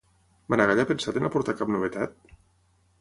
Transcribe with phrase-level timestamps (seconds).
[0.53, 2.35] Maragall ha pensat en aportar cap novetat?